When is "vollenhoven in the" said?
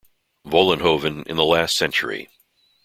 0.47-1.45